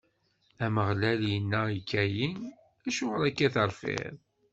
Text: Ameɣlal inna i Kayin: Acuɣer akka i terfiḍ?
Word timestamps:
Ameɣlal 0.65 1.21
inna 1.35 1.61
i 1.77 1.79
Kayin: 1.89 2.35
Acuɣer 2.87 3.21
akka 3.29 3.43
i 3.45 3.49
terfiḍ? 3.55 4.15